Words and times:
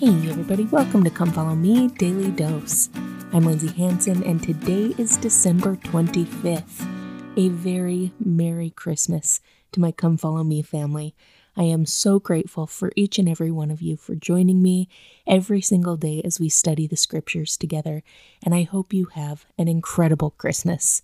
Hey, 0.00 0.30
everybody, 0.30 0.64
welcome 0.64 1.04
to 1.04 1.10
Come 1.10 1.30
Follow 1.30 1.54
Me 1.54 1.88
Daily 1.88 2.30
Dose. 2.30 2.88
I'm 3.34 3.44
Lindsay 3.44 3.68
Hanson, 3.68 4.24
and 4.24 4.42
today 4.42 4.94
is 4.96 5.18
December 5.18 5.76
25th. 5.76 6.88
A 7.36 7.48
very 7.50 8.10
Merry 8.18 8.70
Christmas 8.70 9.42
to 9.72 9.80
my 9.80 9.92
Come 9.92 10.16
Follow 10.16 10.42
Me 10.42 10.62
family. 10.62 11.14
I 11.54 11.64
am 11.64 11.84
so 11.84 12.18
grateful 12.18 12.66
for 12.66 12.92
each 12.96 13.18
and 13.18 13.28
every 13.28 13.50
one 13.50 13.70
of 13.70 13.82
you 13.82 13.98
for 13.98 14.14
joining 14.14 14.62
me 14.62 14.88
every 15.26 15.60
single 15.60 15.98
day 15.98 16.22
as 16.24 16.40
we 16.40 16.48
study 16.48 16.86
the 16.86 16.96
scriptures 16.96 17.58
together, 17.58 18.02
and 18.42 18.54
I 18.54 18.62
hope 18.62 18.94
you 18.94 19.10
have 19.12 19.44
an 19.58 19.68
incredible 19.68 20.30
Christmas. 20.30 21.02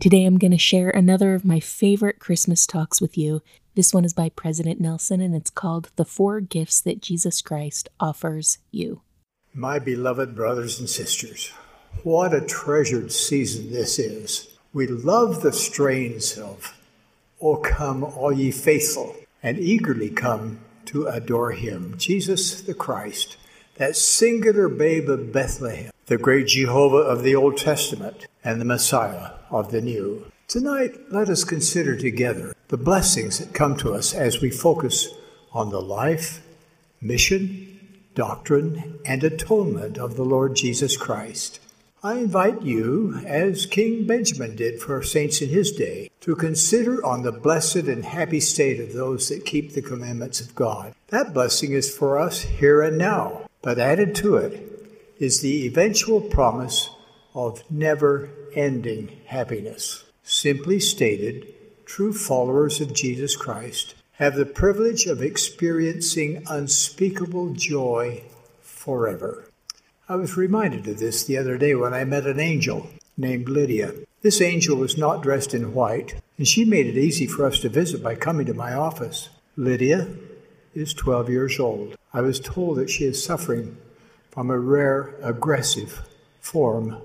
Today 0.00 0.26
I'm 0.26 0.36
going 0.36 0.50
to 0.50 0.58
share 0.58 0.90
another 0.90 1.34
of 1.34 1.46
my 1.46 1.60
favorite 1.60 2.18
Christmas 2.18 2.66
talks 2.66 3.00
with 3.00 3.16
you. 3.16 3.40
This 3.76 3.92
one 3.92 4.04
is 4.04 4.14
by 4.14 4.28
President 4.28 4.80
Nelson 4.80 5.20
and 5.20 5.34
it's 5.34 5.50
called 5.50 5.90
The 5.96 6.04
Four 6.04 6.40
Gifts 6.40 6.80
That 6.80 7.02
Jesus 7.02 7.42
Christ 7.42 7.88
Offers 7.98 8.58
You. 8.70 9.02
My 9.52 9.80
beloved 9.80 10.36
brothers 10.36 10.78
and 10.78 10.88
sisters, 10.88 11.50
what 12.04 12.32
a 12.32 12.40
treasured 12.40 13.10
season 13.10 13.72
this 13.72 13.98
is. 13.98 14.46
We 14.72 14.86
love 14.86 15.42
the 15.42 15.52
strains 15.52 16.38
of, 16.38 16.78
O 17.40 17.56
come, 17.56 18.04
all 18.04 18.32
ye 18.32 18.52
faithful, 18.52 19.16
and 19.42 19.58
eagerly 19.58 20.10
come 20.10 20.60
to 20.86 21.08
adore 21.08 21.50
him, 21.50 21.98
Jesus 21.98 22.60
the 22.60 22.74
Christ, 22.74 23.36
that 23.78 23.96
singular 23.96 24.68
babe 24.68 25.08
of 25.08 25.32
Bethlehem, 25.32 25.90
the 26.06 26.16
great 26.16 26.46
Jehovah 26.46 26.98
of 26.98 27.24
the 27.24 27.34
Old 27.34 27.56
Testament, 27.56 28.28
and 28.44 28.60
the 28.60 28.64
Messiah 28.64 29.32
of 29.50 29.72
the 29.72 29.80
New. 29.80 30.26
Tonight, 30.46 31.10
let 31.10 31.30
us 31.30 31.42
consider 31.42 31.96
together 31.96 32.54
the 32.68 32.76
blessings 32.76 33.38
that 33.38 33.54
come 33.54 33.76
to 33.78 33.94
us 33.94 34.12
as 34.12 34.42
we 34.42 34.50
focus 34.50 35.08
on 35.52 35.70
the 35.70 35.80
life, 35.80 36.42
mission, 37.00 37.98
doctrine, 38.14 39.00
and 39.06 39.24
atonement 39.24 39.96
of 39.96 40.16
the 40.16 40.24
Lord 40.24 40.54
Jesus 40.54 40.98
Christ. 40.98 41.60
I 42.02 42.16
invite 42.18 42.60
you, 42.60 43.22
as 43.24 43.64
King 43.64 44.06
Benjamin 44.06 44.54
did 44.54 44.82
for 44.82 45.02
saints 45.02 45.40
in 45.40 45.48
his 45.48 45.72
day, 45.72 46.10
to 46.20 46.36
consider 46.36 47.04
on 47.04 47.22
the 47.22 47.32
blessed 47.32 47.88
and 47.88 48.04
happy 48.04 48.40
state 48.40 48.78
of 48.80 48.92
those 48.92 49.30
that 49.30 49.46
keep 49.46 49.72
the 49.72 49.80
commandments 49.80 50.42
of 50.42 50.54
God. 50.54 50.94
That 51.08 51.32
blessing 51.32 51.72
is 51.72 51.96
for 51.96 52.18
us 52.18 52.42
here 52.42 52.82
and 52.82 52.98
now, 52.98 53.48
but 53.62 53.78
added 53.78 54.14
to 54.16 54.36
it 54.36 54.60
is 55.18 55.40
the 55.40 55.66
eventual 55.66 56.20
promise 56.20 56.90
of 57.34 57.62
never 57.70 58.28
ending 58.54 59.20
happiness. 59.26 60.04
Simply 60.26 60.80
stated, 60.80 61.52
true 61.84 62.14
followers 62.14 62.80
of 62.80 62.94
Jesus 62.94 63.36
Christ 63.36 63.94
have 64.12 64.36
the 64.36 64.46
privilege 64.46 65.04
of 65.04 65.20
experiencing 65.20 66.42
unspeakable 66.48 67.50
joy 67.52 68.24
forever. 68.62 69.44
I 70.08 70.16
was 70.16 70.38
reminded 70.38 70.88
of 70.88 70.98
this 70.98 71.24
the 71.24 71.36
other 71.36 71.58
day 71.58 71.74
when 71.74 71.92
I 71.92 72.04
met 72.04 72.26
an 72.26 72.40
angel 72.40 72.88
named 73.18 73.50
Lydia. 73.50 73.92
This 74.22 74.40
angel 74.40 74.78
was 74.78 74.96
not 74.96 75.22
dressed 75.22 75.52
in 75.52 75.74
white, 75.74 76.14
and 76.38 76.48
she 76.48 76.64
made 76.64 76.86
it 76.86 76.96
easy 76.96 77.26
for 77.26 77.44
us 77.44 77.58
to 77.60 77.68
visit 77.68 78.02
by 78.02 78.14
coming 78.14 78.46
to 78.46 78.54
my 78.54 78.72
office. 78.72 79.28
Lydia 79.58 80.08
is 80.74 80.94
12 80.94 81.28
years 81.28 81.60
old. 81.60 81.96
I 82.14 82.22
was 82.22 82.40
told 82.40 82.78
that 82.78 82.88
she 82.88 83.04
is 83.04 83.22
suffering 83.22 83.76
from 84.30 84.48
a 84.48 84.58
rare 84.58 85.16
aggressive 85.22 86.08
form 86.40 86.96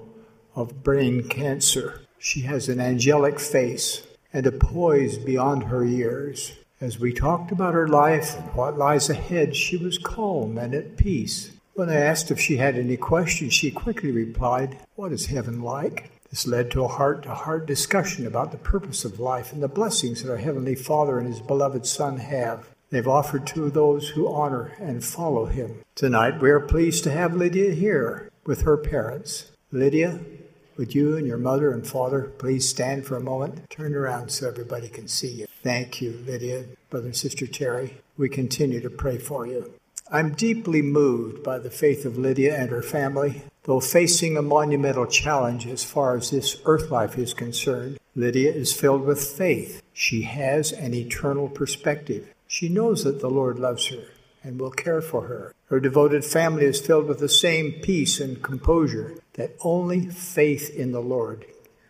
of 0.56 0.84
brain 0.84 1.28
cancer. 1.28 2.02
She 2.22 2.42
has 2.42 2.68
an 2.68 2.82
angelic 2.82 3.40
face 3.40 4.06
and 4.34 4.46
a 4.46 4.52
poise 4.52 5.18
beyond 5.18 5.64
her 5.64 5.86
years. 5.86 6.54
As 6.82 7.00
we 7.00 7.14
talked 7.14 7.52
about 7.52 7.74
her 7.74 7.88
life 7.88 8.38
and 8.38 8.54
what 8.54 8.78
lies 8.78 9.10
ahead, 9.10 9.56
she 9.56 9.78
was 9.78 9.98
calm 9.98 10.58
and 10.58 10.74
at 10.74 10.98
peace. 10.98 11.52
When 11.76 11.90
I 11.90 11.96
asked 11.96 12.30
if 12.30 12.38
she 12.38 12.58
had 12.58 12.78
any 12.78 12.98
questions, 12.98 13.54
she 13.54 13.72
quickly 13.72 14.12
replied, 14.12 14.78
What 14.96 15.14
is 15.14 15.28
heaven 15.28 15.62
like? 15.62 16.12
This 16.30 16.46
led 16.46 16.72
to 16.72 16.84
a 16.84 16.90
heart 16.90 17.24
to 17.24 17.34
heart 17.34 17.66
discussion 17.66 18.28
about 18.28 18.52
the 18.52 18.58
purpose 18.58 19.06
of 19.06 19.20
life 19.20 19.54
and 19.54 19.64
the 19.64 19.70
blessings 19.70 20.22
that 20.22 20.30
our 20.30 20.38
Heavenly 20.38 20.76
Father 20.76 21.20
and 21.20 21.28
His 21.28 21.40
beloved 21.40 21.86
Son 21.86 22.18
have. 22.18 22.68
They've 22.90 23.08
offered 23.08 23.48
to 23.48 23.70
those 23.70 24.10
who 24.10 24.32
honor 24.32 24.74
and 24.78 25.04
follow 25.04 25.46
Him. 25.46 25.84
Tonight, 25.96 26.42
we 26.42 26.50
are 26.50 26.60
pleased 26.60 27.06
to 27.06 27.12
have 27.12 27.34
Lydia 27.34 27.72
here 27.74 28.30
with 28.46 28.64
her 28.64 28.78
parents. 28.78 29.52
Lydia, 29.72 30.20
would 30.80 30.96
you 30.96 31.18
and 31.18 31.28
your 31.28 31.38
mother 31.38 31.74
and 31.74 31.86
father 31.86 32.32
please 32.38 32.68
stand 32.68 33.06
for 33.06 33.18
a 33.18 33.22
moment? 33.22 33.70
Turn 33.70 33.94
around 33.94 34.32
so 34.32 34.48
everybody 34.48 34.88
can 34.88 35.10
see 35.10 35.28
you. 35.28 35.46
Thank 35.62 36.02
you, 36.02 36.24
Lydia, 36.26 36.68
brother 36.90 37.08
and 37.08 37.16
sister 37.16 37.46
Terry. 37.46 37.98
We 38.18 38.30
continue 38.30 38.80
to 38.80 38.90
pray 38.90 39.18
for 39.18 39.46
you. 39.46 39.74
I'm 40.10 40.32
deeply 40.32 40.82
moved 40.82 41.44
by 41.44 41.60
the 41.60 41.70
faith 41.70 42.06
of 42.06 42.18
Lydia 42.18 42.58
and 42.58 42.70
her 42.70 42.82
family. 42.82 43.42
Though 43.64 43.82
facing 43.82 44.38
a 44.38 44.42
monumental 44.42 45.06
challenge 45.06 45.68
as 45.68 45.84
far 45.84 46.16
as 46.16 46.32
this 46.32 46.62
earth 46.64 46.90
life 46.90 47.18
is 47.18 47.34
concerned, 47.34 48.00
Lydia 48.16 48.54
is 48.54 48.72
filled 48.72 49.04
with 49.04 49.22
faith. 49.22 49.84
She 49.92 50.22
has 50.22 50.72
an 50.72 50.94
eternal 50.94 51.50
perspective. 51.50 52.34
She 52.48 52.70
knows 52.70 53.04
that 53.04 53.20
the 53.20 53.30
Lord 53.30 53.60
loves 53.60 53.88
her 53.88 54.06
and 54.46 54.58
will 54.58 54.72
care 54.72 55.02
for 55.02 55.28
her. 55.28 55.54
Her 55.66 55.82
devoted 55.82 56.24
family 56.24 56.64
is 56.64 56.80
filled 56.80 57.08
with 57.08 57.20
the 57.20 57.30
same 57.30 57.74
peace 57.74 58.22
and 58.22 58.42
composure 58.42 59.18
that 59.40 59.56
only 59.62 60.06
faith 60.08 60.70
in 60.70 60.92
the 60.92 61.02
Lord 61.02 61.46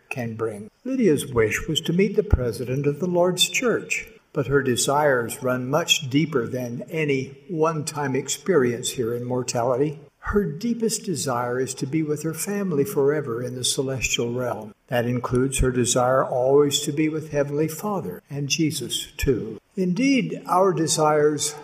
can 0.08 0.34
bring. 0.34 0.70
Lydia's 0.84 1.26
wish 1.26 1.66
was 1.68 1.80
to 1.82 1.92
meet 1.92 2.16
the 2.16 2.22
president 2.22 2.86
of 2.86 3.00
the 3.00 3.06
Lord's 3.06 3.48
church, 3.48 4.08
but 4.32 4.46
her 4.46 4.62
desires 4.62 5.42
run 5.42 5.68
much 5.68 6.08
deeper 6.08 6.46
than 6.46 6.82
any 6.90 7.36
one 7.48 7.84
time 7.84 8.14
experience 8.14 8.90
here 8.90 9.14
in 9.14 9.24
mortality. 9.24 9.98
Her 10.20 10.44
deepest 10.44 11.04
desire 11.04 11.58
is 11.58 11.74
to 11.74 11.86
be 11.86 12.02
with 12.02 12.22
her 12.22 12.34
family 12.34 12.84
forever 12.84 13.42
in 13.42 13.56
the 13.56 13.64
celestial 13.64 14.32
realm. 14.32 14.74
That 14.88 15.06
includes 15.06 15.58
her 15.58 15.72
desire 15.72 16.24
always 16.24 16.80
to 16.82 16.92
be 16.92 17.08
with 17.08 17.32
Heavenly 17.32 17.68
Father 17.68 18.22
and 18.30 18.48
Jesus, 18.48 19.08
too. 19.16 19.60
Indeed, 19.76 20.42
our 20.46 20.72
desires 20.72 21.54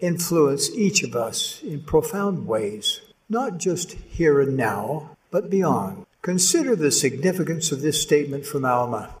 influence 0.00 0.70
each 0.70 1.02
of 1.02 1.14
us 1.14 1.62
in 1.62 1.82
profound 1.82 2.46
ways, 2.46 3.00
not 3.28 3.58
just 3.58 3.92
here 3.92 4.40
and 4.40 4.56
now, 4.56 5.16
but 5.30 5.50
beyond. 5.50 6.06
Consider 6.22 6.76
the 6.76 6.90
significance 6.90 7.72
of 7.72 7.80
this 7.80 8.00
statement 8.00 8.44
from 8.44 8.64
Alma. 8.64 9.14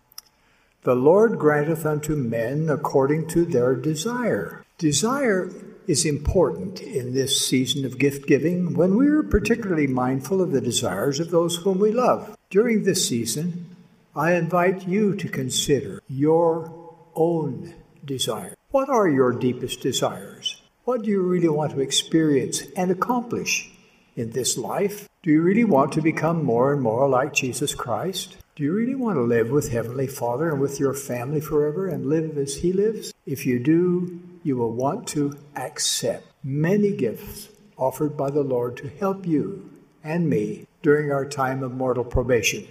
The 0.82 0.94
Lord 0.94 1.38
granteth 1.38 1.84
unto 1.84 2.16
men 2.16 2.70
according 2.70 3.28
to 3.28 3.44
their 3.44 3.74
desire. 3.74 4.64
Desire 4.78 5.50
is 5.86 6.06
important 6.06 6.80
in 6.80 7.12
this 7.12 7.46
season 7.46 7.84
of 7.84 7.98
gift 7.98 8.26
giving 8.26 8.74
when 8.74 8.96
we 8.96 9.08
are 9.08 9.22
particularly 9.22 9.86
mindful 9.86 10.40
of 10.40 10.52
the 10.52 10.60
desires 10.60 11.20
of 11.20 11.30
those 11.30 11.56
whom 11.56 11.78
we 11.80 11.92
love. 11.92 12.34
During 12.48 12.84
this 12.84 13.06
season, 13.06 13.76
I 14.16 14.34
invite 14.34 14.88
you 14.88 15.14
to 15.16 15.28
consider 15.28 16.00
your 16.08 16.72
own 17.14 17.74
desire. 18.04 18.54
What 18.70 18.88
are 18.88 19.08
your 19.08 19.32
deepest 19.32 19.82
desires? 19.82 20.62
What 20.84 21.02
do 21.02 21.10
you 21.10 21.20
really 21.20 21.48
want 21.48 21.72
to 21.72 21.80
experience 21.80 22.62
and 22.74 22.90
accomplish 22.90 23.70
in 24.16 24.30
this 24.30 24.56
life? 24.56 25.09
Do 25.22 25.30
you 25.30 25.42
really 25.42 25.64
want 25.64 25.92
to 25.92 26.00
become 26.00 26.42
more 26.42 26.72
and 26.72 26.80
more 26.80 27.06
like 27.06 27.34
Jesus 27.34 27.74
Christ? 27.74 28.38
Do 28.56 28.62
you 28.62 28.72
really 28.72 28.94
want 28.94 29.16
to 29.16 29.20
live 29.20 29.50
with 29.50 29.70
Heavenly 29.70 30.06
Father 30.06 30.48
and 30.48 30.58
with 30.58 30.80
your 30.80 30.94
family 30.94 31.42
forever 31.42 31.86
and 31.86 32.06
live 32.06 32.38
as 32.38 32.56
He 32.56 32.72
lives? 32.72 33.12
If 33.26 33.44
you 33.44 33.58
do, 33.58 34.18
you 34.42 34.56
will 34.56 34.72
want 34.72 35.06
to 35.08 35.36
accept 35.54 36.26
many 36.42 36.96
gifts 36.96 37.50
offered 37.76 38.16
by 38.16 38.30
the 38.30 38.42
Lord 38.42 38.78
to 38.78 38.88
help 38.88 39.26
you 39.26 39.70
and 40.02 40.30
me 40.30 40.66
during 40.80 41.12
our 41.12 41.26
time 41.26 41.62
of 41.62 41.74
mortal 41.74 42.04
probation. 42.04 42.66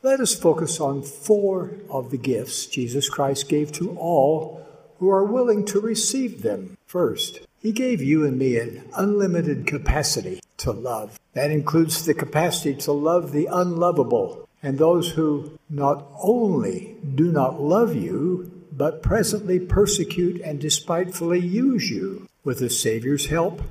Let 0.00 0.20
us 0.20 0.38
focus 0.38 0.78
on 0.78 1.02
four 1.02 1.72
of 1.90 2.12
the 2.12 2.18
gifts 2.18 2.66
Jesus 2.66 3.08
Christ 3.08 3.48
gave 3.48 3.72
to 3.72 3.96
all 3.98 4.64
who 4.98 5.10
are 5.10 5.24
willing 5.24 5.64
to 5.66 5.80
receive 5.80 6.42
them. 6.42 6.76
First, 6.86 7.40
He 7.60 7.72
gave 7.72 8.02
you 8.02 8.24
and 8.24 8.38
me 8.38 8.58
an 8.58 8.88
unlimited 8.96 9.66
capacity 9.66 10.40
to 10.58 10.72
love. 10.72 11.18
That 11.34 11.50
includes 11.50 12.04
the 12.04 12.14
capacity 12.14 12.74
to 12.82 12.92
love 12.92 13.32
the 13.32 13.46
unlovable 13.46 14.48
and 14.62 14.78
those 14.78 15.10
who 15.10 15.58
not 15.70 16.06
only 16.20 16.96
do 17.14 17.30
not 17.30 17.60
love 17.60 17.94
you, 17.94 18.50
but 18.72 19.02
presently 19.02 19.58
persecute 19.58 20.40
and 20.40 20.60
despitefully 20.60 21.40
use 21.40 21.90
you. 21.90 22.28
With 22.44 22.58
the 22.58 22.70
Savior's 22.70 23.26
help, 23.26 23.62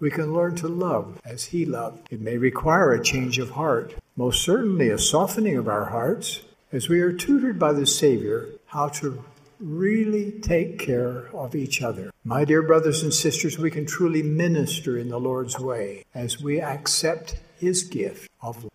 we 0.00 0.10
can 0.10 0.32
learn 0.32 0.54
to 0.56 0.68
love 0.68 1.20
as 1.24 1.46
He 1.46 1.64
loved. 1.64 2.08
It 2.10 2.20
may 2.20 2.36
require 2.36 2.92
a 2.92 3.02
change 3.02 3.38
of 3.38 3.50
heart, 3.50 3.94
most 4.16 4.42
certainly 4.42 4.90
a 4.90 4.98
softening 4.98 5.56
of 5.56 5.68
our 5.68 5.86
hearts, 5.86 6.42
as 6.70 6.88
we 6.88 7.00
are 7.00 7.12
tutored 7.12 7.58
by 7.58 7.72
the 7.72 7.86
Savior 7.86 8.48
how 8.66 8.88
to 8.88 9.24
really 9.60 10.32
take 10.40 10.78
care 10.78 11.28
of 11.34 11.54
each 11.54 11.82
other. 11.82 12.10
My 12.24 12.44
dear 12.44 12.62
brothers 12.62 13.02
and 13.02 13.12
sisters, 13.12 13.58
we 13.58 13.70
can 13.70 13.86
truly 13.86 14.22
minister 14.22 14.98
in 14.98 15.08
the 15.08 15.20
Lord's 15.20 15.58
way 15.58 16.04
as 16.14 16.40
we 16.40 16.60
accept 16.60 17.38
His 17.58 17.82
gift 17.82 18.30
of 18.40 18.62
love. 18.64 18.72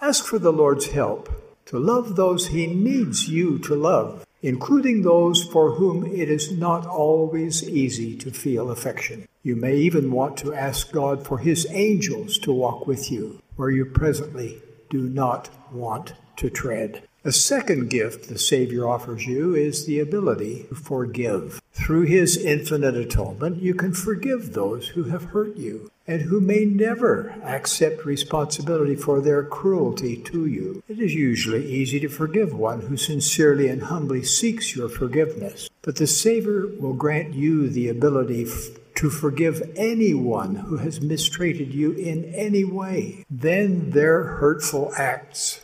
Ask 0.00 0.24
for 0.24 0.38
the 0.38 0.52
Lord's 0.52 0.86
help 0.86 1.30
to 1.66 1.78
love 1.78 2.16
those 2.16 2.48
He 2.48 2.66
needs 2.66 3.28
you 3.28 3.58
to 3.60 3.74
love. 3.74 4.24
including 4.42 5.02
those 5.02 5.44
for 5.44 5.72
whom 5.72 6.04
it 6.04 6.28
is 6.28 6.50
not 6.50 6.84
always 6.84 7.62
easy 7.68 8.16
to 8.16 8.30
feel 8.30 8.70
affection. 8.70 9.26
You 9.42 9.56
may 9.56 9.76
even 9.76 10.10
want 10.10 10.36
to 10.38 10.52
ask 10.52 10.92
God 10.92 11.24
for 11.24 11.38
His 11.38 11.66
angels 11.70 12.38
to 12.38 12.52
walk 12.52 12.86
with 12.86 13.10
you 13.10 13.40
where 13.56 13.70
you 13.70 13.84
presently 13.84 14.60
do 14.90 15.02
not 15.08 15.48
want 15.72 16.14
to 16.36 16.50
tread. 16.50 17.06
A 17.24 17.30
second 17.30 17.88
gift 17.88 18.28
the 18.28 18.36
Savior 18.36 18.88
offers 18.88 19.28
you 19.28 19.54
is 19.54 19.86
the 19.86 20.00
ability 20.00 20.66
to 20.68 20.74
forgive. 20.74 21.62
Through 21.72 22.06
His 22.06 22.36
infinite 22.36 22.96
atonement, 22.96 23.62
you 23.62 23.74
can 23.74 23.92
forgive 23.92 24.54
those 24.54 24.88
who 24.88 25.04
have 25.04 25.26
hurt 25.26 25.56
you 25.56 25.92
and 26.04 26.22
who 26.22 26.40
may 26.40 26.64
never 26.64 27.36
accept 27.44 28.04
responsibility 28.04 28.96
for 28.96 29.20
their 29.20 29.44
cruelty 29.44 30.16
to 30.16 30.46
you. 30.46 30.82
It 30.88 30.98
is 30.98 31.14
usually 31.14 31.64
easy 31.64 32.00
to 32.00 32.08
forgive 32.08 32.52
one 32.52 32.80
who 32.80 32.96
sincerely 32.96 33.68
and 33.68 33.84
humbly 33.84 34.24
seeks 34.24 34.74
your 34.74 34.88
forgiveness, 34.88 35.70
but 35.82 35.94
the 35.94 36.08
Savior 36.08 36.66
will 36.66 36.94
grant 36.94 37.34
you 37.34 37.68
the 37.68 37.88
ability 37.88 38.48
to 38.96 39.10
forgive 39.10 39.62
anyone 39.76 40.56
who 40.56 40.78
has 40.78 41.00
mistreated 41.00 41.72
you 41.72 41.92
in 41.92 42.24
any 42.34 42.64
way. 42.64 43.24
Then 43.30 43.92
their 43.92 44.24
hurtful 44.24 44.92
acts 44.96 45.60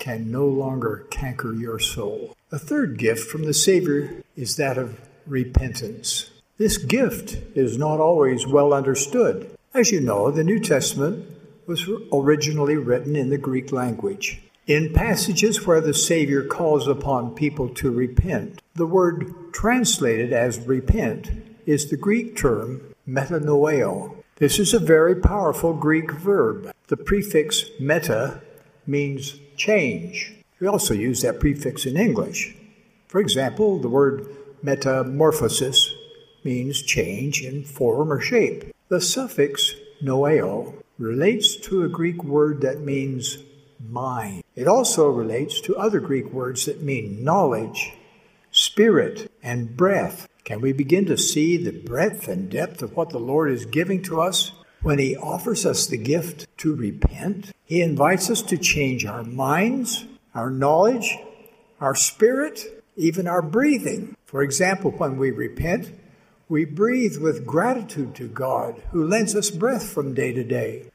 can 0.00 0.30
no 0.32 0.46
longer 0.46 1.06
canker 1.10 1.54
your 1.54 1.78
soul. 1.78 2.34
A 2.50 2.58
third 2.58 2.98
gift 2.98 3.30
from 3.30 3.44
the 3.44 3.54
Savior 3.54 4.24
is 4.34 4.56
that 4.56 4.76
of 4.76 5.00
repentance. 5.26 6.30
This 6.58 6.76
gift 6.76 7.36
is 7.54 7.78
not 7.78 8.00
always 8.00 8.46
well 8.46 8.74
understood. 8.74 9.56
As 9.72 9.92
you 9.92 10.00
know, 10.00 10.32
the 10.32 10.42
New 10.42 10.58
Testament 10.58 11.26
was 11.66 11.88
originally 12.12 12.76
written 12.76 13.14
in 13.14 13.30
the 13.30 13.38
Greek 13.38 13.70
language. 13.70 14.42
In 14.66 14.92
passages 14.92 15.66
where 15.66 15.80
the 15.80 15.94
Savior 15.94 16.44
calls 16.44 16.88
upon 16.88 17.34
people 17.34 17.68
to 17.70 17.90
repent, 17.90 18.60
the 18.74 18.86
word 18.86 19.32
translated 19.52 20.32
as 20.32 20.58
repent 20.66 21.30
is 21.66 21.88
the 21.88 21.96
Greek 21.96 22.36
term 22.36 22.80
metanoeo. 23.08 24.16
This 24.36 24.58
is 24.58 24.74
a 24.74 24.78
very 24.78 25.14
powerful 25.14 25.74
Greek 25.74 26.10
verb. 26.10 26.72
The 26.88 26.96
prefix 26.96 27.64
meta 27.78 28.40
means 28.86 29.38
change. 29.60 30.32
We 30.58 30.66
also 30.66 30.94
use 30.94 31.20
that 31.22 31.38
prefix 31.38 31.84
in 31.84 31.96
English. 31.96 32.56
For 33.08 33.20
example, 33.20 33.78
the 33.78 33.88
word 33.88 34.26
metamorphosis 34.62 35.94
means 36.42 36.82
change 36.82 37.42
in 37.42 37.64
form 37.64 38.10
or 38.12 38.20
shape. 38.20 38.64
The 38.88 39.00
suffix 39.00 39.74
noeo 40.02 40.74
relates 40.98 41.56
to 41.56 41.84
a 41.84 41.88
Greek 41.88 42.24
word 42.24 42.62
that 42.62 42.80
means 42.80 43.38
mind. 43.78 44.42
It 44.56 44.66
also 44.66 45.08
relates 45.08 45.60
to 45.62 45.76
other 45.76 46.00
Greek 46.00 46.32
words 46.32 46.66
that 46.66 46.82
mean 46.82 47.22
knowledge, 47.22 47.92
spirit, 48.50 49.30
and 49.42 49.76
breath. 49.76 50.26
Can 50.44 50.60
we 50.60 50.72
begin 50.72 51.04
to 51.06 51.16
see 51.16 51.56
the 51.56 51.72
breadth 51.72 52.28
and 52.28 52.50
depth 52.50 52.82
of 52.82 52.96
what 52.96 53.10
the 53.10 53.18
Lord 53.18 53.50
is 53.50 53.66
giving 53.66 54.02
to 54.04 54.20
us? 54.20 54.52
When 54.82 54.98
He 54.98 55.16
offers 55.16 55.66
us 55.66 55.86
the 55.86 55.98
gift 55.98 56.46
to 56.58 56.74
repent, 56.74 57.52
He 57.64 57.82
invites 57.82 58.30
us 58.30 58.42
to 58.42 58.56
change 58.56 59.04
our 59.04 59.22
minds, 59.22 60.06
our 60.34 60.50
knowledge, 60.50 61.16
our 61.80 61.94
spirit, 61.94 62.82
even 62.96 63.26
our 63.26 63.42
breathing. 63.42 64.16
For 64.24 64.42
example, 64.42 64.90
when 64.92 65.18
we 65.18 65.30
repent, 65.30 65.92
we 66.48 66.64
breathe 66.64 67.18
with 67.18 67.46
gratitude 67.46 68.14
to 68.16 68.28
God 68.28 68.82
who 68.90 69.06
lends 69.06 69.36
us 69.36 69.50
breath 69.50 69.88
from 69.88 70.14
day 70.14 70.32
to 70.32 70.44
day. 70.44 70.86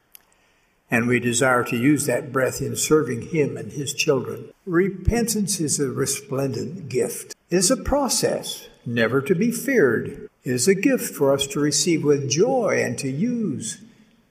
And 0.90 1.08
we 1.08 1.18
desire 1.18 1.64
to 1.64 1.76
use 1.76 2.06
that 2.06 2.32
breath 2.32 2.60
in 2.60 2.76
serving 2.76 3.28
Him 3.28 3.56
and 3.56 3.72
His 3.72 3.92
children. 3.92 4.52
Repentance 4.64 5.58
is 5.60 5.80
a 5.80 5.90
resplendent 5.90 6.88
gift. 6.88 7.34
It 7.50 7.56
is 7.56 7.70
a 7.70 7.76
process, 7.76 8.68
never 8.84 9.20
to 9.22 9.34
be 9.34 9.50
feared, 9.50 10.28
is 10.46 10.68
a 10.68 10.74
gift 10.76 11.12
for 11.12 11.32
us 11.32 11.44
to 11.48 11.58
receive 11.58 12.04
with 12.04 12.30
joy 12.30 12.80
and 12.80 12.96
to 12.96 13.10
use, 13.10 13.82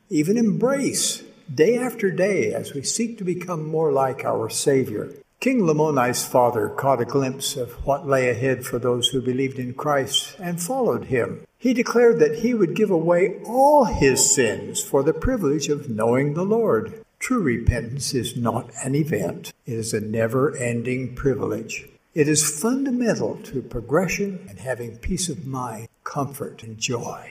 even 0.09 0.37
embrace, 0.37 1.21
day 1.53 1.77
after 1.77 2.09
day 2.09 2.53
as 2.53 2.73
we 2.73 2.81
seek 2.81 3.17
to 3.17 3.23
become 3.25 3.67
more 3.67 3.91
like 3.91 4.23
our 4.23 4.49
Savior. 4.49 5.11
King 5.41 5.63
Lamoni's 5.63 6.25
father 6.25 6.69
caught 6.69 7.01
a 7.01 7.05
glimpse 7.05 7.57
of 7.57 7.85
what 7.85 8.07
lay 8.07 8.29
ahead 8.29 8.65
for 8.65 8.79
those 8.79 9.09
who 9.09 9.21
believed 9.21 9.59
in 9.59 9.73
Christ 9.73 10.37
and 10.39 10.61
followed 10.61 11.05
him. 11.05 11.45
He 11.57 11.73
declared 11.73 12.19
that 12.19 12.39
he 12.39 12.53
would 12.53 12.75
give 12.75 12.89
away 12.89 13.41
all 13.45 13.83
his 13.83 14.33
sins 14.33 14.81
for 14.81 15.03
the 15.03 15.13
privilege 15.13 15.67
of 15.67 15.89
knowing 15.89 16.33
the 16.33 16.45
Lord. 16.45 17.03
True 17.19 17.41
repentance 17.41 18.13
is 18.13 18.37
not 18.37 18.69
an 18.83 18.95
event, 18.95 19.51
it 19.65 19.73
is 19.73 19.93
a 19.93 19.99
never 19.99 20.55
ending 20.55 21.13
privilege. 21.13 21.89
It 22.13 22.29
is 22.29 22.49
fundamental 22.49 23.35
to 23.43 23.61
progression 23.61 24.45
and 24.47 24.59
having 24.59 24.97
peace 24.97 25.27
of 25.27 25.45
mind, 25.45 25.89
comfort, 26.05 26.63
and 26.63 26.77
joy. 26.77 27.29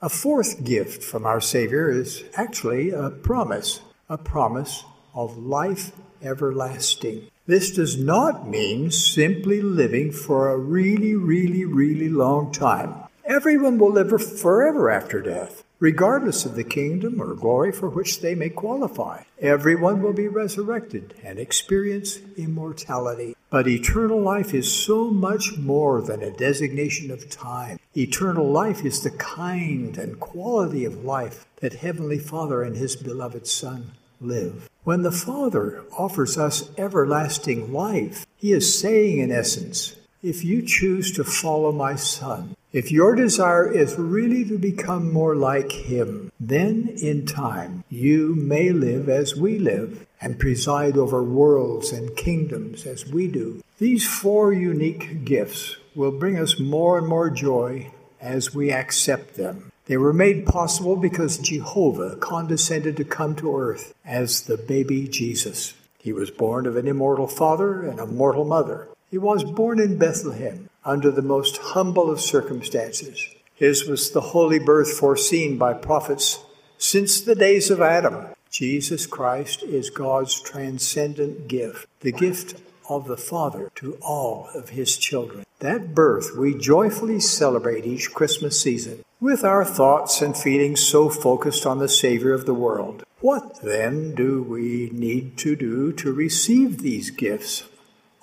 A 0.00 0.08
fourth 0.08 0.64
gift 0.64 1.02
from 1.02 1.26
our 1.26 1.40
Savior 1.40 1.90
is 1.90 2.24
actually 2.34 2.90
a 2.90 3.10
promise, 3.10 3.82
a 4.08 4.16
promise 4.16 4.84
of 5.14 5.36
life 5.36 5.92
everlasting. 6.22 7.28
This 7.46 7.70
does 7.70 7.98
not 7.98 8.48
mean 8.48 8.90
simply 8.90 9.60
living 9.60 10.12
for 10.12 10.48
a 10.48 10.56
really, 10.56 11.14
really, 11.14 11.66
really 11.66 12.08
long 12.08 12.52
time. 12.52 12.94
Everyone 13.26 13.76
will 13.78 13.92
live 13.92 14.10
forever 14.40 14.88
after 14.88 15.20
death 15.20 15.64
regardless 15.80 16.44
of 16.44 16.54
the 16.54 16.64
kingdom 16.64 17.20
or 17.20 17.34
glory 17.34 17.72
for 17.72 17.88
which 17.88 18.20
they 18.20 18.34
may 18.34 18.48
qualify. 18.48 19.22
Everyone 19.40 20.02
will 20.02 20.12
be 20.12 20.28
resurrected 20.28 21.14
and 21.22 21.38
experience 21.38 22.18
immortality. 22.36 23.36
But 23.50 23.68
eternal 23.68 24.20
life 24.20 24.52
is 24.52 24.70
so 24.70 25.10
much 25.10 25.56
more 25.56 26.02
than 26.02 26.22
a 26.22 26.36
designation 26.36 27.10
of 27.10 27.30
time. 27.30 27.78
Eternal 27.96 28.50
life 28.50 28.84
is 28.84 29.02
the 29.02 29.10
kind 29.10 29.96
and 29.96 30.20
quality 30.20 30.84
of 30.84 31.04
life 31.04 31.46
that 31.60 31.74
Heavenly 31.74 32.18
Father 32.18 32.62
and 32.62 32.76
His 32.76 32.96
beloved 32.96 33.46
Son 33.46 33.92
live. 34.20 34.68
When 34.84 35.02
the 35.02 35.12
Father 35.12 35.84
offers 35.96 36.36
us 36.36 36.70
everlasting 36.76 37.72
life, 37.72 38.26
He 38.36 38.52
is 38.52 38.78
saying, 38.78 39.18
in 39.18 39.30
essence, 39.30 39.94
if 40.22 40.44
you 40.44 40.62
choose 40.62 41.12
to 41.12 41.24
follow 41.24 41.72
my 41.72 41.94
Son, 41.94 42.56
if 42.70 42.92
your 42.92 43.14
desire 43.14 43.70
is 43.72 43.98
really 43.98 44.44
to 44.44 44.58
become 44.58 45.10
more 45.10 45.34
like 45.34 45.72
Him, 45.72 46.30
then 46.38 46.94
in 47.00 47.24
time 47.24 47.82
you 47.88 48.34
may 48.34 48.70
live 48.70 49.08
as 49.08 49.34
we 49.34 49.58
live 49.58 50.06
and 50.20 50.38
preside 50.38 50.98
over 50.98 51.22
worlds 51.22 51.92
and 51.92 52.14
kingdoms 52.14 52.84
as 52.84 53.06
we 53.06 53.26
do. 53.26 53.62
These 53.78 54.06
four 54.06 54.52
unique 54.52 55.24
gifts 55.24 55.76
will 55.94 56.12
bring 56.12 56.38
us 56.38 56.60
more 56.60 56.98
and 56.98 57.06
more 57.06 57.30
joy 57.30 57.90
as 58.20 58.54
we 58.54 58.70
accept 58.70 59.34
them. 59.36 59.72
They 59.86 59.96
were 59.96 60.12
made 60.12 60.44
possible 60.44 60.96
because 60.96 61.38
Jehovah 61.38 62.16
condescended 62.16 62.98
to 62.98 63.04
come 63.04 63.34
to 63.36 63.56
earth 63.56 63.94
as 64.04 64.42
the 64.42 64.58
baby 64.58 65.08
Jesus. 65.08 65.72
He 65.98 66.12
was 66.12 66.30
born 66.30 66.66
of 66.66 66.76
an 66.76 66.86
immortal 66.86 67.26
father 67.28 67.82
and 67.82 67.98
a 67.98 68.06
mortal 68.06 68.44
mother. 68.44 68.88
He 69.10 69.16
was 69.16 69.42
born 69.42 69.80
in 69.80 69.96
Bethlehem 69.96 70.68
under 70.88 71.10
the 71.10 71.22
most 71.22 71.58
humble 71.58 72.10
of 72.10 72.18
circumstances. 72.18 73.28
His 73.54 73.86
was 73.86 74.10
the 74.10 74.32
holy 74.32 74.58
birth 74.58 74.98
foreseen 74.98 75.58
by 75.58 75.74
prophets 75.74 76.42
since 76.78 77.20
the 77.20 77.34
days 77.34 77.70
of 77.70 77.82
Adam. 77.82 78.28
Jesus 78.50 79.04
Christ 79.06 79.62
is 79.62 79.90
God's 79.90 80.40
transcendent 80.40 81.46
gift, 81.46 81.86
the 82.00 82.12
gift 82.12 82.54
of 82.88 83.06
the 83.06 83.18
Father 83.18 83.70
to 83.74 83.98
all 84.00 84.48
of 84.54 84.70
his 84.70 84.96
children. 84.96 85.44
That 85.58 85.94
birth 85.94 86.30
we 86.34 86.56
joyfully 86.56 87.20
celebrate 87.20 87.84
each 87.84 88.14
Christmas 88.14 88.58
season 88.58 89.04
with 89.20 89.44
our 89.44 89.66
thoughts 89.66 90.22
and 90.22 90.34
feelings 90.34 90.80
so 90.80 91.10
focused 91.10 91.66
on 91.66 91.80
the 91.80 91.88
Savior 91.88 92.32
of 92.32 92.46
the 92.46 92.54
world. 92.54 93.04
What 93.20 93.60
then 93.62 94.14
do 94.14 94.42
we 94.42 94.88
need 94.92 95.36
to 95.38 95.54
do 95.54 95.92
to 95.94 96.12
receive 96.12 96.78
these 96.78 97.10
gifts 97.10 97.64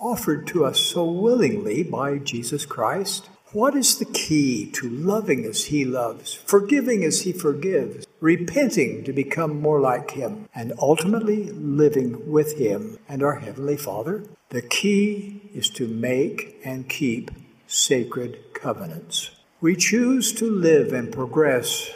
offered 0.05 0.45
to 0.45 0.63
us 0.63 0.79
so 0.79 1.03
willingly 1.03 1.81
by 1.81 2.19
Jesus 2.19 2.63
Christ? 2.63 3.27
What 3.53 3.75
is 3.75 3.97
the 3.97 4.05
key 4.05 4.69
to 4.73 4.87
loving 4.87 5.45
as 5.45 5.65
He 5.65 5.83
loves, 5.83 6.35
forgiving 6.35 7.03
as 7.03 7.21
He 7.21 7.31
forgives, 7.31 8.05
repenting 8.19 9.03
to 9.05 9.13
become 9.13 9.59
more 9.59 9.79
like 9.79 10.11
Him, 10.11 10.47
and 10.53 10.73
ultimately 10.77 11.49
living 11.51 12.31
with 12.31 12.59
Him 12.59 12.99
and 13.09 13.23
our 13.23 13.39
Heavenly 13.39 13.77
Father? 13.77 14.25
The 14.49 14.61
key 14.61 15.41
is 15.55 15.69
to 15.71 15.87
make 15.87 16.59
and 16.63 16.87
keep 16.87 17.31
sacred 17.65 18.53
covenants. 18.53 19.31
We 19.59 19.75
choose 19.75 20.33
to 20.33 20.49
live 20.49 20.93
and 20.93 21.11
progress 21.11 21.89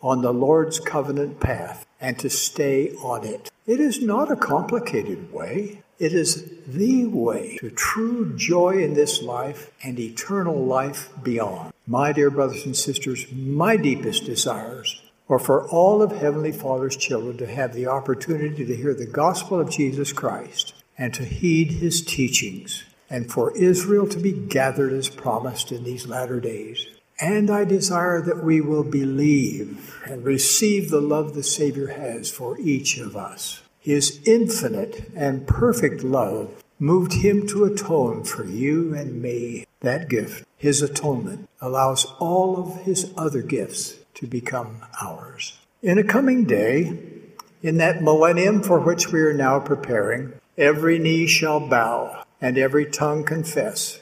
on 0.00 0.22
the 0.22 0.32
Lord's 0.32 0.78
covenant 0.78 1.40
path 1.40 1.84
and 2.00 2.16
to 2.20 2.30
stay 2.30 2.92
on 3.02 3.24
it. 3.24 3.50
It 3.66 3.80
is 3.80 4.00
not 4.00 4.30
a 4.30 4.36
complicated 4.36 5.32
way. 5.32 5.82
It 5.98 6.12
is 6.12 6.44
the 6.66 7.06
way 7.06 7.56
to 7.60 7.70
true 7.70 8.36
joy 8.36 8.82
in 8.82 8.94
this 8.94 9.20
life 9.20 9.72
and 9.82 9.98
eternal 9.98 10.64
life 10.64 11.10
beyond. 11.22 11.72
My 11.86 12.12
dear 12.12 12.30
brothers 12.30 12.64
and 12.64 12.76
sisters, 12.76 13.26
my 13.32 13.76
deepest 13.76 14.24
desires 14.24 15.00
are 15.28 15.40
for 15.40 15.68
all 15.68 16.00
of 16.00 16.12
Heavenly 16.12 16.52
Father's 16.52 16.96
children 16.96 17.36
to 17.38 17.46
have 17.46 17.74
the 17.74 17.88
opportunity 17.88 18.64
to 18.64 18.76
hear 18.76 18.94
the 18.94 19.06
gospel 19.06 19.58
of 19.58 19.70
Jesus 19.70 20.12
Christ 20.12 20.72
and 20.96 21.12
to 21.14 21.24
heed 21.24 21.72
his 21.72 22.02
teachings. 22.02 22.84
and 23.10 23.30
for 23.30 23.56
Israel 23.56 24.06
to 24.06 24.18
be 24.18 24.32
gathered 24.32 24.92
as 24.92 25.08
promised 25.08 25.72
in 25.72 25.84
these 25.84 26.06
latter 26.06 26.40
days. 26.40 26.86
And 27.20 27.50
I 27.50 27.64
desire 27.64 28.20
that 28.22 28.44
we 28.44 28.60
will 28.60 28.84
believe 28.84 29.96
and 30.06 30.24
receive 30.24 30.90
the 30.90 31.00
love 31.00 31.34
the 31.34 31.42
Savior 31.42 31.88
has 31.88 32.30
for 32.30 32.58
each 32.58 32.98
of 32.98 33.16
us. 33.16 33.62
His 33.80 34.20
infinite 34.26 35.10
and 35.14 35.46
perfect 35.46 36.02
love 36.02 36.62
moved 36.78 37.14
him 37.14 37.46
to 37.48 37.64
atone 37.64 38.24
for 38.24 38.44
you 38.44 38.94
and 38.94 39.20
me. 39.22 39.66
That 39.80 40.08
gift, 40.08 40.44
his 40.56 40.82
atonement, 40.82 41.48
allows 41.60 42.06
all 42.18 42.58
of 42.58 42.82
his 42.82 43.12
other 43.16 43.42
gifts 43.42 43.96
to 44.14 44.26
become 44.26 44.82
ours. 45.00 45.58
In 45.82 45.98
a 45.98 46.04
coming 46.04 46.44
day, 46.44 46.98
in 47.62 47.76
that 47.78 48.02
millennium 48.02 48.62
for 48.62 48.80
which 48.80 49.12
we 49.12 49.20
are 49.20 49.32
now 49.32 49.60
preparing, 49.60 50.32
every 50.56 50.98
knee 50.98 51.26
shall 51.26 51.60
bow 51.60 52.24
and 52.40 52.58
every 52.58 52.86
tongue 52.86 53.24
confess 53.24 54.00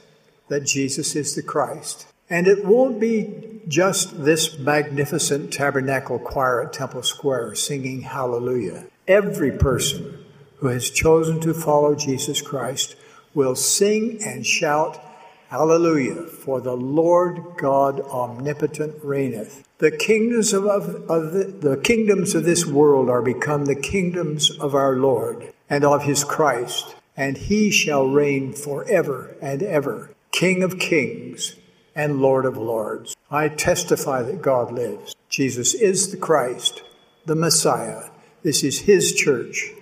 that 0.49 0.65
Jesus 0.65 1.17
is 1.17 1.35
the 1.35 1.43
Christ. 1.43 2.07
And 2.29 2.49
it 2.49 2.65
won't 2.65 2.99
be 2.99 3.61
just 3.69 4.25
this 4.25 4.59
magnificent 4.59 5.53
tabernacle 5.53 6.19
choir 6.19 6.65
at 6.65 6.73
Temple 6.73 7.03
Square 7.03 7.55
singing 7.55 8.03
hallelujah. 8.03 8.87
Every 9.09 9.53
person 9.53 10.25
who 10.57 10.69
has 10.69 10.91
chosen 10.91 11.41
to 11.41 11.55
follow 11.55 11.95
Jesus 11.95 12.43
Christ 12.43 12.97
will 13.35 13.55
sing 13.55 14.19
and 14.25 14.45
shout 14.45 15.01
hallelujah 15.49 16.23
for 16.25 16.61
the 16.61 16.77
Lord 16.77 17.41
God 17.57 18.01
omnipotent 18.01 18.97
reigneth. 19.05 19.67
The 19.79 19.93
kingdoms 19.93 20.53
of, 20.53 20.67
of, 20.67 21.09
of 21.09 21.33
the, 21.33 21.45
the 21.45 21.77
kingdoms 21.77 22.35
of 22.35 22.45
this 22.45 22.67
world 22.67 23.09
are 23.09 23.23
become 23.23 23.67
the 23.67 23.77
kingdoms 23.77 24.51
of 24.59 24.75
our 24.75 24.97
Lord 24.97 25.53
and 25.71 25.85
of 25.85 26.03
his 26.03 26.25
Christ, 26.25 26.97
and 27.17 27.37
he 27.37 27.71
shall 27.71 28.09
reign 28.09 28.55
forever 28.55 29.37
and 29.41 29.63
ever, 29.63 30.11
King 30.33 30.63
of 30.63 30.79
kings 30.79 31.55
and 31.95 32.21
Lord 32.21 32.45
of 32.45 32.57
lords. 32.57 33.17
I 33.31 33.49
testify 33.49 34.23
that 34.23 34.43
God 34.43 34.73
lives. 34.73 35.15
Jesus 35.29 35.75
is 35.75 36.11
the 36.11 36.17
Christ, 36.17 36.83
the 37.25 37.37
Messiah. 37.37 38.11
This 38.47 38.63
is 38.63 38.83
his 38.83 39.13
church, 39.13 39.73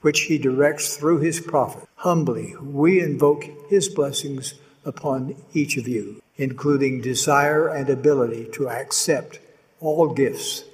which 0.00 0.22
he 0.22 0.36
directs 0.36 0.96
through 0.96 1.20
his 1.20 1.38
prophet. 1.38 1.88
Humbly, 1.94 2.56
we 2.60 2.98
invoke 2.98 3.44
his 3.68 3.88
blessings 3.88 4.54
upon 4.84 5.36
each 5.52 5.76
of 5.76 5.86
you, 5.86 6.20
including 6.36 7.02
desire 7.02 7.68
and 7.68 7.88
ability 7.88 8.48
to 8.54 8.68
accept 8.68 9.38
all 9.78 10.12
gifts 10.12 10.64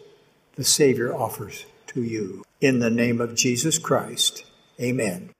the 0.55 0.65
Savior 0.65 1.15
offers 1.15 1.67
to 1.89 2.03
you. 2.03 2.43
In 2.63 2.79
the 2.79 2.89
name 2.89 3.21
of 3.21 3.35
Jesus 3.35 3.79
Christ, 3.79 4.47
amen. 4.81 5.36